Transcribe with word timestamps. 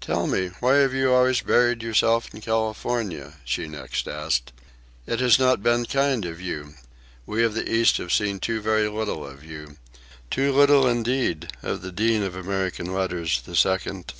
"Tell 0.00 0.28
me, 0.28 0.52
why 0.60 0.74
have 0.76 0.94
you 0.94 1.12
always 1.12 1.40
buried 1.40 1.82
yourself 1.82 2.32
in 2.32 2.40
California?" 2.40 3.38
she 3.44 3.66
next 3.66 4.06
asked. 4.06 4.52
"It 5.04 5.18
has 5.18 5.36
not 5.36 5.64
been 5.64 5.84
kind 5.86 6.24
of 6.24 6.40
you. 6.40 6.74
We 7.26 7.42
of 7.42 7.54
the 7.54 7.68
East 7.68 7.96
have 7.96 8.12
seen 8.12 8.38
so 8.40 8.60
very 8.60 8.88
little 8.88 9.26
of 9.26 9.42
you—too 9.42 10.52
little, 10.52 10.86
indeed, 10.86 11.50
of 11.64 11.82
the 11.82 11.90
Dean 11.90 12.22
of 12.22 12.36
American 12.36 12.94
Letters, 12.94 13.40
the 13.40 13.56
Second." 13.56 14.12